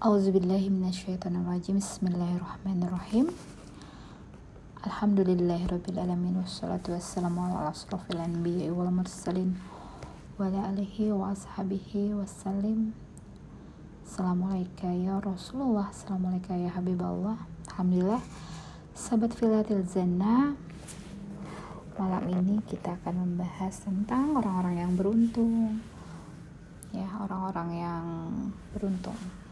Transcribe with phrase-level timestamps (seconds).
[0.00, 3.36] Auzubillahiminasyaitonirrajim Bismillahirrahmanirrahim.
[4.80, 9.60] Alhamdulillahirrabbilalamin Wassalatu wassalamu ala asrafil anbiya wal mursalin
[10.40, 12.96] Wa ala alihi wa ashabihi wassalim.
[14.08, 17.36] Assalamualaikum ya Rasulullah Assalamualaikum ya Habiballah
[17.68, 18.24] Alhamdulillah
[18.96, 19.84] Sahabat filatil
[22.00, 25.84] Malam ini kita akan membahas tentang orang-orang yang beruntung.
[26.88, 28.04] Ya, orang-orang yang
[28.72, 29.49] beruntung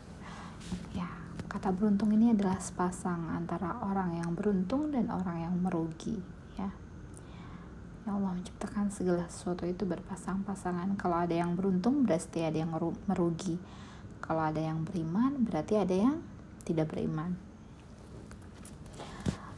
[0.92, 1.08] ya
[1.48, 6.20] kata beruntung ini adalah sepasang antara orang yang beruntung dan orang yang merugi
[6.60, 6.68] ya.
[8.04, 10.96] Ya Allah menciptakan segala sesuatu itu berpasang-pasangan.
[11.00, 12.72] Kalau ada yang beruntung berarti ada yang
[13.08, 13.56] merugi.
[14.20, 16.16] Kalau ada yang beriman berarti ada yang
[16.68, 17.36] tidak beriman.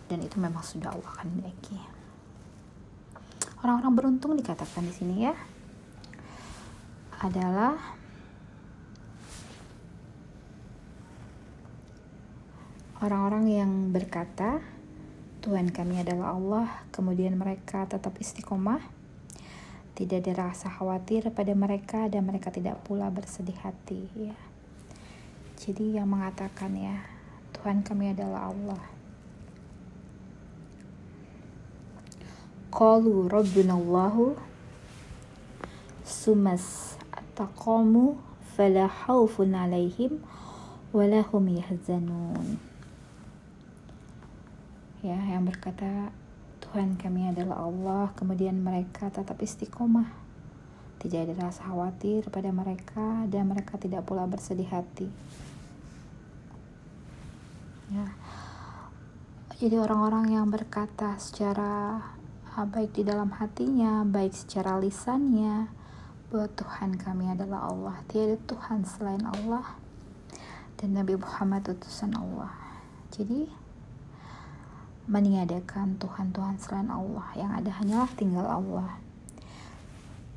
[0.06, 1.78] Dan itu memang sudah Allah kehendaki.
[3.60, 5.34] Orang-orang beruntung dikatakan di sini ya
[7.20, 7.99] adalah
[13.00, 14.60] Orang-orang yang berkata,
[15.40, 18.84] Tuhan kami adalah Allah, kemudian mereka tetap istiqomah,
[19.96, 24.36] tidak ada rasa khawatir pada mereka dan mereka tidak pula bersedih hati ya.
[25.56, 27.00] Jadi yang mengatakan ya,
[27.56, 28.84] Tuhan kami adalah Allah.
[32.68, 34.36] Qalu Rabbuna Allahu
[36.04, 37.00] sumas
[37.32, 38.20] taqamu
[38.52, 40.20] fala khawfun alaihim
[40.92, 42.69] wala hum yahzanun
[45.00, 46.12] ya yang berkata
[46.60, 48.06] Tuhan kami adalah Allah.
[48.14, 50.06] Kemudian mereka tetap istiqomah.
[51.00, 55.08] Tidak ada rasa khawatir pada mereka dan mereka tidak pula bersedih hati.
[57.90, 58.06] Ya.
[59.58, 62.00] Jadi orang-orang yang berkata secara
[62.54, 65.68] ah, baik di dalam hatinya baik secara lisannya
[66.30, 67.96] bahwa Tuhan kami adalah Allah.
[68.06, 69.74] Tiada Tuhan selain Allah.
[70.78, 72.54] Dan Nabi Muhammad utusan Allah.
[73.10, 73.59] Jadi
[75.10, 77.26] meniadakan Tuhan-Tuhan selain Allah.
[77.34, 78.90] Yang ada hanyalah tinggal Allah.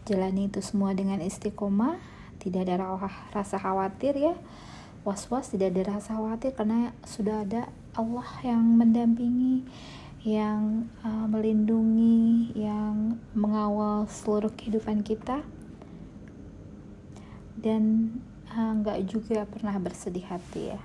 [0.10, 2.02] Jalani itu semua dengan istiqomah.
[2.42, 2.98] Tidak ada
[3.32, 4.36] rasa khawatir ya.
[5.06, 9.64] Was-was tidak ada rasa khawatir karena sudah ada Allah yang mendampingi
[10.24, 15.46] yang uh, melindungi yang mengawal seluruh kehidupan kita.
[17.62, 18.18] Dan
[18.52, 20.82] uh, nggak uh, juga pernah bersedih hati ya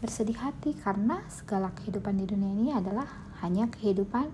[0.00, 3.08] bersedih hati karena segala kehidupan di dunia ini adalah
[3.40, 4.28] hanya kehidupan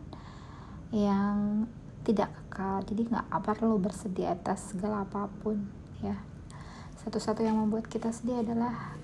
[0.91, 1.67] yang
[2.03, 2.83] tidak kekal.
[2.87, 5.63] Jadi nggak perlu bersedih atas segala apa pun
[6.03, 6.19] ya.
[7.03, 8.95] Satu-satu yang membuat kita sedih adalah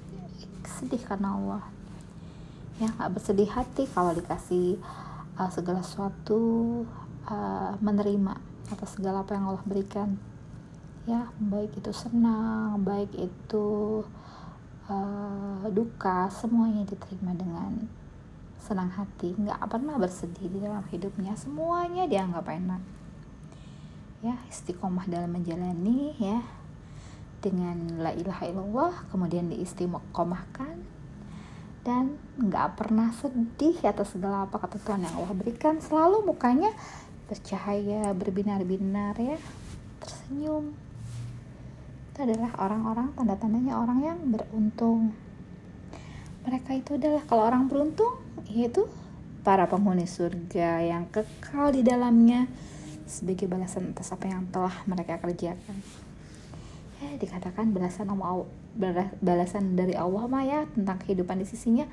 [0.67, 1.65] sedih karena Allah.
[2.79, 4.79] Ya nggak bersedih hati kalau dikasih
[5.39, 6.83] uh, segala sesuatu
[7.27, 8.39] uh, menerima
[8.71, 10.19] atas segala apa yang Allah berikan.
[11.09, 13.67] Ya baik itu senang baik itu
[14.89, 17.87] uh, duka semuanya diterima dengan
[18.59, 19.37] senang hati.
[19.37, 21.37] Nggak pernah bersedih di dalam hidupnya.
[21.39, 22.83] Semuanya dianggap enak.
[24.25, 26.43] Ya istiqomah dalam menjalani ya.
[27.39, 30.99] Dengan la ilaha illallah kemudian diistiqomahkan.
[31.87, 35.79] Dan nggak pernah sedih atas segala apa kata Tuhan yang Allah berikan.
[35.79, 36.75] Selalu mukanya
[37.31, 39.39] bercahaya berbinar-binar ya.
[40.03, 40.88] Tersenyum
[42.19, 45.15] itu adalah orang-orang tanda-tandanya orang yang beruntung.
[46.43, 48.19] Mereka itu adalah kalau orang beruntung
[48.51, 48.91] yaitu
[49.47, 52.51] para penghuni surga yang kekal di dalamnya
[53.07, 55.79] sebagai balasan atas apa yang telah mereka kerjakan.
[56.99, 58.11] Ya dikatakan balasan
[59.23, 61.87] balasan dari Allah mah ya tentang kehidupan di sisinya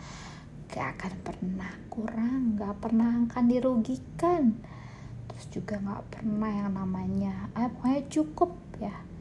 [0.74, 4.58] gak akan pernah kurang gak pernah akan dirugikan.
[5.30, 9.14] Terus juga gak pernah yang namanya eh, pokoknya cukup ya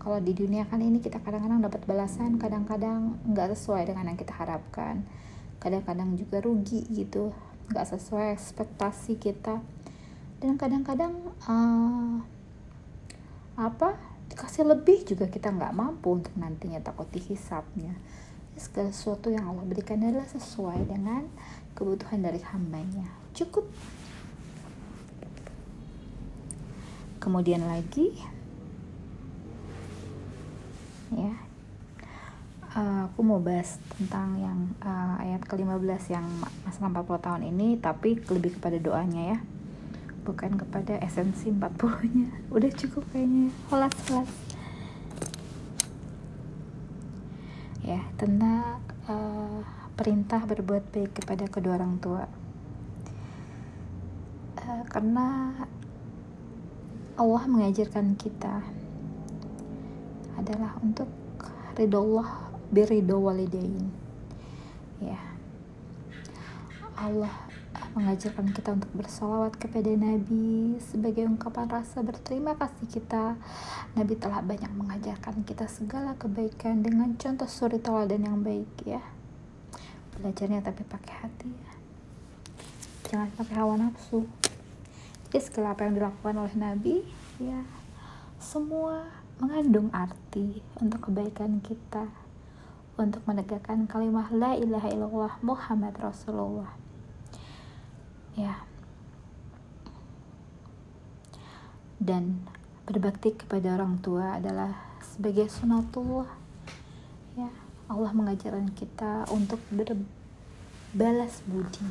[0.00, 4.32] kalau di dunia kan ini kita kadang-kadang dapat balasan kadang-kadang nggak sesuai dengan yang kita
[4.32, 5.04] harapkan.
[5.60, 7.36] Kadang-kadang juga rugi gitu
[7.68, 9.60] nggak sesuai ekspektasi kita.
[10.40, 11.12] Dan kadang-kadang
[11.44, 12.16] uh,
[13.60, 14.00] apa
[14.32, 17.92] dikasih lebih juga kita nggak mampu untuk nantinya takut dihisapnya.
[18.56, 21.28] Segala sesuatu yang Allah berikan adalah sesuai dengan
[21.76, 23.04] kebutuhan dari hambanya.
[23.36, 23.68] Cukup.
[27.20, 28.39] Kemudian lagi
[31.14, 31.34] ya.
[32.70, 36.22] Uh, aku mau bahas tentang yang uh, ayat ke-15 yang
[36.62, 39.38] masalah 40 tahun ini tapi lebih kepada doanya ya.
[40.22, 43.50] Bukan kepada esensi 40 nya udah cukup kayaknya.
[43.74, 44.30] Holas holas.
[47.82, 48.78] Ya tentang
[49.10, 49.66] uh,
[49.98, 52.30] perintah berbuat baik kepada kedua orang tua.
[54.62, 55.58] Uh, karena
[57.18, 58.62] Allah mengajarkan kita
[60.40, 61.06] adalah untuk
[61.76, 63.92] ridho Allah birido walidain
[65.00, 65.20] ya
[66.96, 67.50] Allah
[67.90, 73.34] mengajarkan kita untuk bersolawat kepada Nabi sebagai ungkapan rasa berterima kasih kita.
[73.98, 79.02] Nabi telah banyak mengajarkan kita segala kebaikan dengan contoh suri teladan yang baik ya.
[80.14, 81.72] Belajarnya tapi pakai hati ya.
[83.10, 84.22] Jangan pakai hawa nafsu.
[85.26, 87.02] Jadi segala apa yang dilakukan oleh Nabi
[87.42, 87.62] ya
[88.40, 89.04] semua
[89.40, 92.06] mengandung arti untuk kebaikan kita
[93.00, 96.68] untuk menegakkan kalimat la ilaha illallah Muhammad Rasulullah.
[98.36, 98.60] Ya.
[101.96, 102.44] Dan
[102.84, 106.28] berbakti kepada orang tua adalah sebagai sunatullah.
[107.40, 107.48] Ya
[107.90, 111.90] Allah mengajarkan kita untuk berbalas budi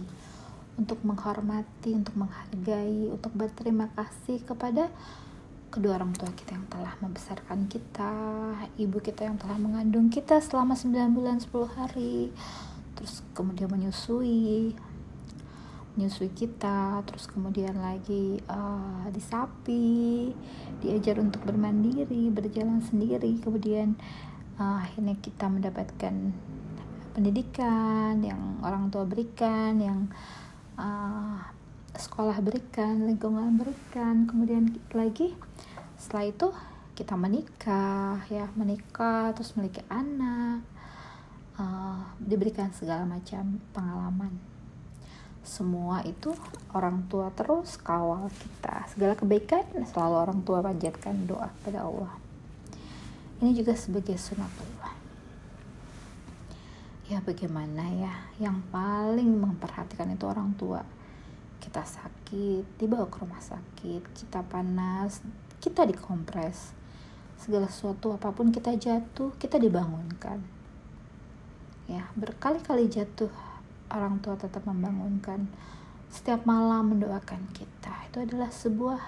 [0.80, 4.88] untuk menghormati untuk menghargai untuk berterima kasih kepada
[5.70, 8.14] kedua orang tua kita yang telah membesarkan kita
[8.82, 12.34] ibu kita yang telah mengandung kita selama 9 bulan 10 hari.
[12.98, 14.74] Terus kemudian menyusui
[15.94, 17.06] menyusui kita.
[17.06, 20.34] Terus kemudian lagi uh, disapi
[20.82, 23.38] diajar untuk bermandiri berjalan sendiri.
[23.38, 23.94] Kemudian
[24.58, 26.34] uh, akhirnya kita mendapatkan
[27.14, 30.10] pendidikan yang orang tua berikan yang
[30.82, 31.46] uh,
[31.94, 34.24] sekolah berikan lingkungan berikan.
[34.24, 35.49] Kemudian lagi
[36.00, 36.48] setelah itu
[36.96, 38.48] kita menikah ya.
[38.56, 40.64] Menikah terus memiliki anak
[41.60, 44.34] uh, diberikan segala macam pengalaman.
[45.44, 46.32] Semua itu
[46.72, 48.88] orang tua terus kawal kita.
[48.92, 52.14] Segala kebaikan selalu orang tua panjatkan doa kepada Allah.
[53.40, 55.00] Ini juga sebagai sunatullah
[57.10, 58.14] ya bagaimana ya?
[58.38, 60.86] Yang paling memperhatikan itu orang tua.
[61.58, 65.20] Kita sakit dibawa ke rumah sakit kita panas
[65.60, 66.76] kita dikompres.
[67.40, 70.44] Segala sesuatu apa pun kita jatuh kita dibangunkan.
[71.88, 73.32] Ya berkali-kali jatuh
[73.92, 75.48] orang tua tetap membangunkan.
[76.10, 77.94] Setiap malam mendoakan kita.
[78.10, 79.00] Itu adalah sebuah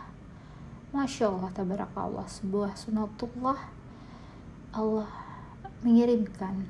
[0.93, 3.59] masya Allah tabarakallah sebuah sunatullah.
[4.71, 5.09] Allah
[5.81, 6.69] mengirimkan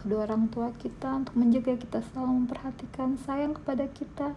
[0.00, 4.32] kedua orang tua kita untuk menjaga kita selalu memperhatikan sayang kepada kita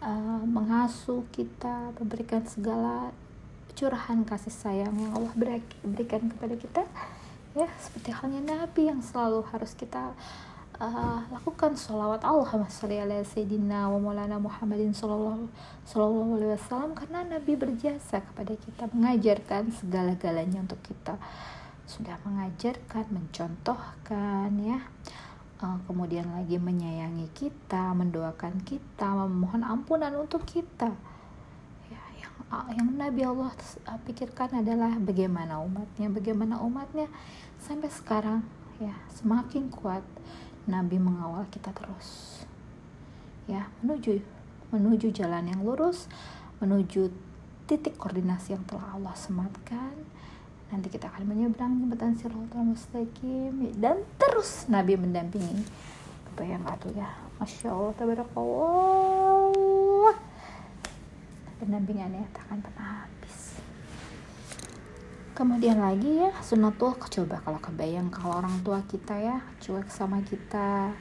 [0.00, 3.12] uh, mengasuh kita memberikan segala
[3.74, 5.32] curahan kasih sayang yang Allah
[5.84, 6.82] berikan kepada kita.
[7.56, 10.14] Ya seperti halnya Nabi yang selalu harus kita
[10.78, 15.50] uh, lakukan sholawat Allahumma sholli ala sayyidina wa maulana Muhammadin sallallahu
[16.38, 16.94] alaihi wasallam.
[16.94, 21.18] Karena Nabi berjasa kepada kita mengajarkan segala-galanya untuk kita.
[21.90, 24.86] Sudah mengajarkan mencontohkan ya.
[25.60, 31.09] Uh, kemudian lagi menyayangi kita mendoakan kita memohon ampunan untuk kita
[32.50, 33.54] yang uh, yang Nabi Allah
[34.02, 37.06] pikirkan adalah bagaimana umatnya bagaimana umatnya
[37.62, 38.42] sampai sekarang
[38.82, 40.02] ya semakin kuat
[40.66, 42.42] Nabi mengawal kita terus.
[43.46, 44.18] Ya menuju
[44.74, 46.10] menuju jalan yang lurus
[46.58, 47.14] menuju
[47.70, 49.94] titik koordinasi yang telah Allah sematkan.
[50.74, 55.66] Nanti kita akan menyeberang jembatan Siratul Mustaqim dan terus Nabi mendampingi.
[56.30, 57.10] Kebayang atuh ya.
[57.38, 59.19] Masya Allah tabarakallah
[61.60, 63.00] pendampingannya tak akan pernah
[65.40, 70.92] kemudian lagi ya sunatul coba kalau kebayang kalau orang tua kita ya cuek sama kita.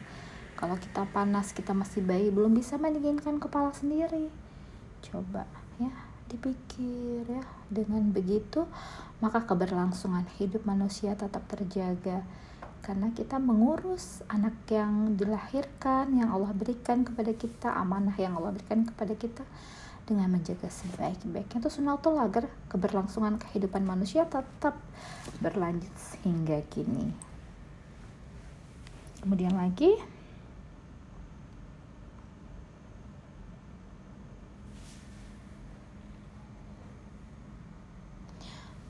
[0.56, 4.32] Kalau kita panas kita masih bayi belum bisa mendinginkan kepala sendiri.
[5.04, 5.44] Coba
[5.76, 5.92] ya
[6.32, 7.44] dipikir ya.
[7.68, 8.64] Dengan begitu
[9.20, 12.24] maka keberlangsungan hidup manusia tetap terjaga.
[12.80, 18.88] Karena kita mengurus anak yang dilahirkan yang Allah berikan kepada kita amanah yang Allah berikan
[18.88, 19.44] kepada kita
[20.10, 24.82] dengan menjaga sebaik-baiknya itu sunatul agar keberlangsungan kehidupan manusia tetap
[25.38, 25.94] berlanjut
[26.26, 27.14] hingga kini.
[29.22, 29.94] Kemudian lagi.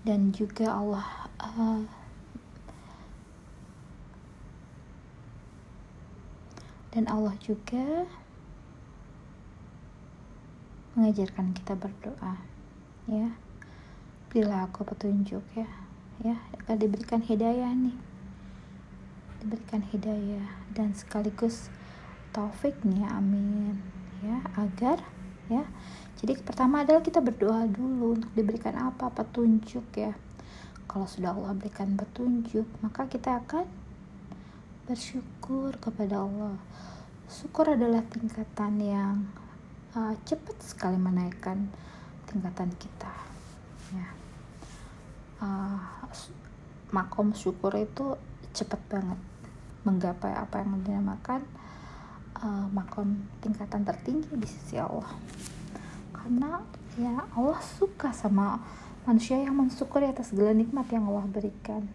[0.08, 1.06] Dan juga Allah
[1.44, 1.84] uh,
[6.96, 8.10] dan Allah juga
[11.00, 12.36] mengajarkan kita berdoa
[13.08, 13.32] ya.
[14.28, 15.72] Berilah aku petunjuk ya.
[16.20, 17.96] Ya akan diberikan hidayah nih.
[19.40, 21.72] Diberikan hidayah dan sekaligus
[22.36, 23.80] taufiknya amin
[24.20, 25.00] ya agar
[25.48, 25.64] ya.
[26.20, 29.08] Jadi pertama adalah kita berdoa dulu untuk diberikan apa?
[29.08, 30.12] Petunjuk ya.
[30.84, 33.64] Kalau sudah Allah berikan petunjuk maka kita akan
[34.84, 36.60] bersyukur kepada Allah.
[37.32, 39.16] Syukur adalah tingkatan yang
[39.96, 41.70] uh, cepat sekali menaikkan
[42.30, 43.14] tingkatan kita
[43.94, 44.08] ya.
[45.40, 45.80] Uh,
[46.92, 48.18] makom syukur itu
[48.52, 49.20] cepat banget
[49.88, 51.42] menggapai apa yang dinamakan
[52.44, 55.10] uh, makom tingkatan tertinggi di sisi Allah.
[56.14, 56.60] Karena
[57.00, 58.60] ya Allah suka sama
[59.08, 61.88] manusia yang mensyukuri atas segala nikmat yang Allah berikan.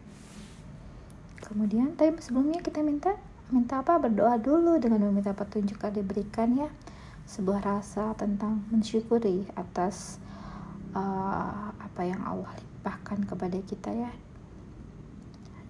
[1.44, 3.12] Kemudian tapi sebelumnya kita minta
[3.52, 4.00] minta apa?
[4.00, 6.72] Berdoa dulu dengan meminta petunjuk yang diberikan ya
[7.24, 10.20] sebuah rasa tentang mensyukuri atas
[10.92, 14.12] uh, apa yang Allah limpahkan kepada kita ya.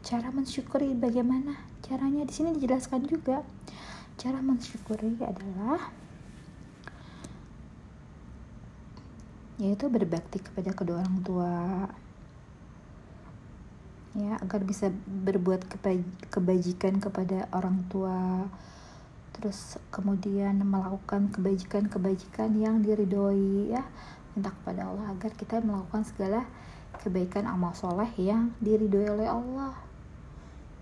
[0.04, 1.56] Cara mensyukuri bagaimana?
[1.80, 3.40] Caranya di sini dijelaskan juga.
[4.20, 5.90] Cara mensyukuri adalah
[9.54, 11.52] yaitu berbakti kepada kedua orang tua.
[14.14, 15.66] Ya agar bisa berbuat
[16.30, 18.46] kebajikan kepada orang tua
[19.34, 23.82] terus kemudian melakukan kebajikan-kebajikan yang diridhoi ya.
[24.34, 26.46] Minta kepada Allah agar kita melakukan segala
[27.02, 29.74] kebaikan amal soleh yang diridhoi oleh Allah.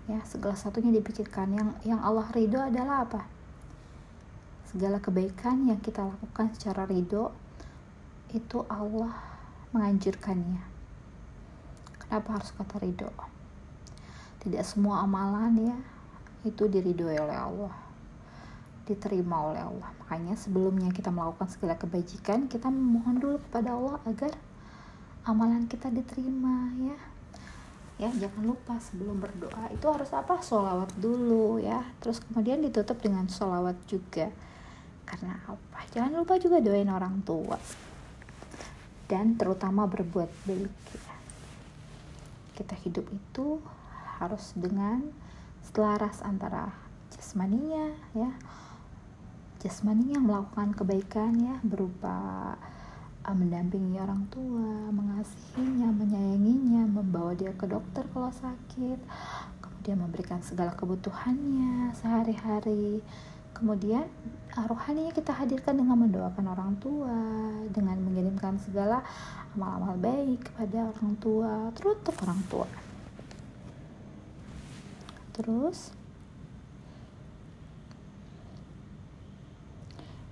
[0.05, 1.53] Ya segala satunya dipikirkan.
[1.53, 3.25] Yang yang Allah ridho adalah apa?
[4.69, 7.33] Segala kebaikan yang kita lakukan secara ridho
[8.33, 9.13] itu Allah
[9.73, 10.61] menganjurkannya.
[12.01, 13.09] Kenapa harus kata ridho?
[14.41, 15.77] Tidak semua amalan ya
[16.43, 17.73] itu diridhoi oleh Allah,
[18.83, 19.89] diterima oleh Allah.
[20.03, 24.31] Makanya sebelumnya kita melakukan segala kebajikan, kita memohon dulu kepada Allah agar
[25.23, 26.99] amalan kita diterima ya.
[28.01, 30.41] Ya jangan lupa sebelum berdoa itu harus apa?
[30.43, 31.85] Solawat dulu ya.
[32.03, 34.27] Terus kemudian ditutup dengan solawat juga.
[35.07, 35.79] Karena apa?
[35.93, 37.55] Jangan lupa juga doain orang tua
[39.13, 41.15] dan terutama berbuat baik ya.
[42.57, 43.61] kita hidup itu
[44.17, 45.05] harus dengan
[45.69, 46.73] selaras antara
[47.13, 48.33] jasmaninya ya
[49.63, 52.53] jasmaninya melakukan kebaikan ya berupa
[53.23, 58.99] uh, mendampingi orang tua mengasihinya menyayanginya membawa dia ke dokter kalau sakit
[59.83, 63.03] kemudian memberikan segala kebutuhannya sehari-hari.
[63.51, 64.07] Kemudian
[64.55, 67.19] ah, rohaninya kita hadirkan dengan mendoakan orang tua
[67.67, 69.03] dengan mengirimkan segala
[69.51, 72.67] amal-amal baik kepada orang tua terus untuk orang tua.
[75.35, 75.91] Terus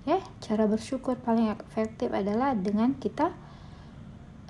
[0.02, 3.30] ya cara bersyukur paling efektif adalah dengan kita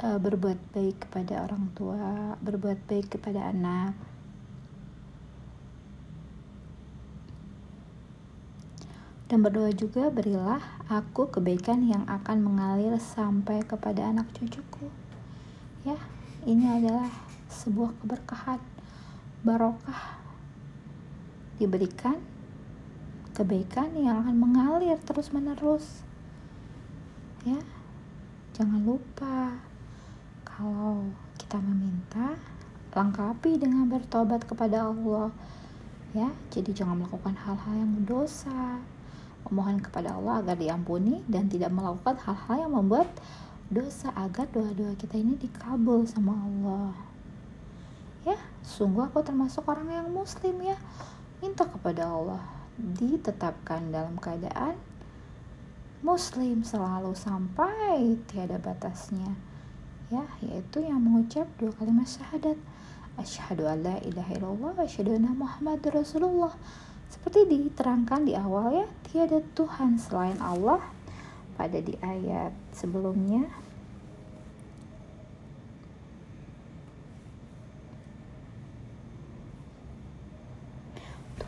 [0.00, 3.92] uh, berbuat baik kepada orang tua berbuat baik kepada anak.
[9.32, 10.60] Dan berdoa juga berilah
[10.92, 14.92] aku kebaikan yang akan mengalir sampai kepada anak cucuku.
[15.88, 15.96] Ya
[16.44, 17.08] ini adalah
[17.48, 18.60] sebuah keberkahan
[19.40, 20.20] barokah
[21.56, 22.20] diberikan
[23.32, 26.04] kebaikan yang akan mengalir terus menerus
[27.42, 27.58] ya
[28.54, 29.56] jangan lupa
[30.44, 31.10] kalau
[31.40, 32.38] kita meminta
[32.92, 35.32] lengkapi dengan bertobat kepada Allah.
[36.12, 38.80] Ya jadi jangan melakukan hal-hal yang dosa
[39.48, 43.08] memohon kepada Allah agar diampuni dan tidak melakukan hal-hal yang membuat
[43.72, 46.92] dosa agar doa-doa kita ini dikabul sama Allah.
[48.28, 50.76] Ya sungguh aku termasuk orang yang muslim ya.
[51.40, 54.76] Minta kepada Allah ditetapkan dalam keadaan
[56.02, 59.38] muslim selalu sampai tiada batasnya.
[60.10, 62.58] Ya yaitu yang mengucap dua kalimat syahadat.
[63.16, 66.52] Asyhadu alla ilaha illallah asyhadu anna muhammadar rasulullah.
[67.12, 70.80] Seperti diterangkan di awal ya, tiada Tuhan selain Allah.
[71.54, 73.46] Pada di ayat sebelumnya.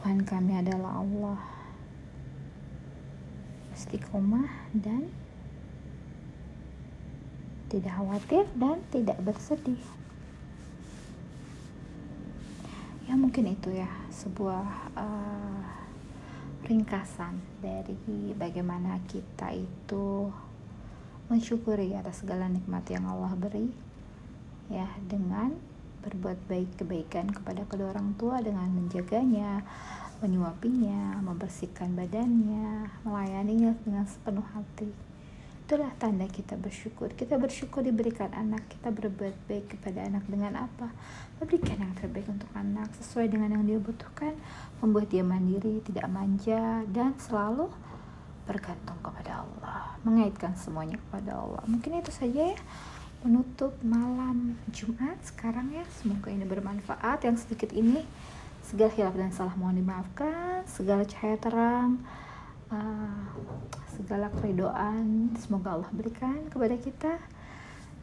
[0.04, 1.40] Tuhan kami adalah Allah.
[3.72, 5.08] Istiqomah dan
[7.72, 9.80] tidak khawatir dan tidak bersedih
[13.08, 15.64] ya mungkin itu ya sebuah uh,
[16.68, 17.96] ringkasan dari
[18.36, 20.28] bagaimana kita itu
[21.32, 23.72] mensyukuri atas segala nikmat yang Allah beri
[24.68, 25.56] ya dengan
[26.04, 29.64] berbuat baik kebaikan kepada kedua orang tua dengan menjaganya
[30.20, 34.92] menyuapinya membersihkan badannya melayaninya dengan sepenuh hati.
[35.64, 37.08] Itulah tanda kita bersyukur.
[37.16, 38.68] Kita bersyukur diberikan anak.
[38.68, 40.92] Kita berbuat baik kepada anak dengan apa?
[41.40, 42.92] Memberikan yang terbaik untuk anak.
[43.00, 44.36] Sesuai dengan yang dia butuhkan
[44.84, 47.72] membuat dia mandiri tidak manja dan selalu
[48.44, 49.96] bergantung kepada Allah.
[50.04, 51.64] Mengaitkan semuanya kepada Allah.
[51.64, 52.60] Mungkin itu saja ya
[53.24, 55.82] menutup malam Jumat sekarang ya.
[55.96, 57.24] Semoga ini bermanfaat.
[57.24, 58.04] Yang sedikit ini
[58.60, 60.62] segala hilaf dan salah mohon dimaafkan.
[60.68, 62.04] Segala cahaya terang
[62.70, 63.24] uh,
[63.94, 67.12] segala keridoan semoga Allah berikan kepada kita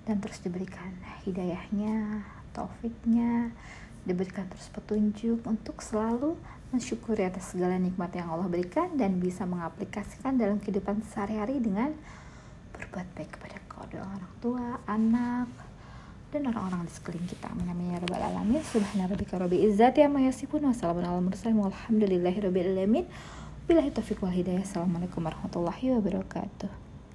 [0.07, 0.91] dan terus diberikan
[1.27, 2.25] hidayahnya
[2.55, 3.53] taufiknya
[4.01, 6.33] diberikan terus petunjuk untuk selalu
[6.73, 11.93] mensyukuri atas segala nikmat yang Allah berikan dan bisa mengaplikasikan dalam kehidupan sehari-hari dengan
[12.73, 15.49] berbuat baik kepada kedua orang tua, anak,
[16.31, 17.51] dan orang-orang di sekeliling kita.
[17.51, 18.63] Amin ya rabbal alamin.
[18.63, 23.05] Subhanarabbika rabbil izzati amma yasifun wa salamun alal mursalin walhamdulillahi rabbil alamin.
[23.67, 24.63] Billahi taufiq hidayah.
[24.63, 26.80] Assalamualaikum warahmatullahi wabarakatuh.